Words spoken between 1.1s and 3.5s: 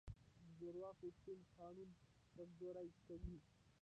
شتون قانون کمزوری کوي.